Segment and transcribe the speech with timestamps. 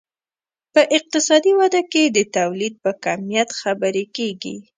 [0.73, 4.55] په اقتصادي وده کې د تولید په کمیت خبرې کیږي.